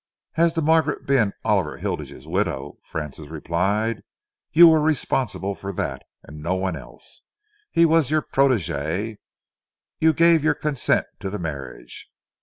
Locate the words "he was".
7.69-8.09